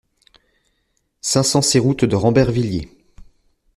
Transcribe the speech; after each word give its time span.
cinq 1.21 1.43
cent 1.43 1.61
six 1.61 1.77
route 1.77 2.05
de 2.05 2.15
Rambervillers 2.15 2.89